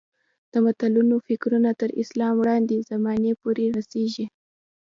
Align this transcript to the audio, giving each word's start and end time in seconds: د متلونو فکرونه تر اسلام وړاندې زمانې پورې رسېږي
د 0.51 0.53
متلونو 0.65 1.15
فکرونه 1.27 1.69
تر 1.81 1.89
اسلام 2.01 2.33
وړاندې 2.41 2.85
زمانې 2.89 3.31
پورې 3.41 3.65
رسېږي 3.77 4.25